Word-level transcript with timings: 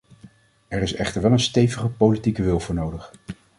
Er 0.67 0.81
is 0.81 0.93
echter 0.93 1.21
wel 1.21 1.31
een 1.31 1.39
stevige 1.39 1.87
politieke 1.89 2.43
wil 2.43 2.59
voor 2.59 2.75
nodig. 2.75 3.11